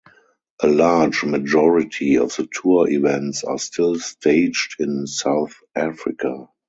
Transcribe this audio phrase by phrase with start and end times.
[0.63, 6.47] A large majority of the tour events are still staged in South Africa.